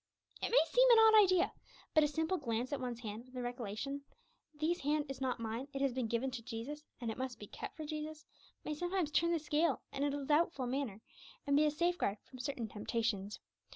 It 0.41 0.49
may 0.49 0.63
seem 0.67 0.89
an 0.89 0.97
odd 0.97 1.23
idea, 1.23 1.53
but 1.93 2.03
a 2.03 2.07
simple 2.07 2.37
glance 2.39 2.73
at 2.73 2.79
one's 2.81 3.01
hand, 3.01 3.23
with 3.25 3.35
the 3.35 3.43
recollection, 3.43 4.01
'This 4.55 4.79
hand 4.79 5.05
is 5.07 5.21
not 5.21 5.39
mine; 5.39 5.67
it 5.73 5.81
has 5.83 5.93
been 5.93 6.07
given 6.07 6.31
to 6.31 6.41
Jesus, 6.41 6.83
and 6.99 7.11
it 7.11 7.19
must 7.19 7.37
be 7.37 7.45
kept 7.45 7.77
for 7.77 7.85
Jesus,' 7.85 8.25
may 8.65 8.73
sometimes 8.73 9.11
turn 9.11 9.31
the 9.31 9.37
scale 9.37 9.83
in 9.93 10.03
a 10.03 10.25
doubtful 10.25 10.65
matter, 10.65 11.01
and 11.45 11.55
be 11.55 11.65
a 11.65 11.69
safeguard 11.69 12.17
from 12.27 12.39
certain 12.39 12.67
temptations. 12.67 13.39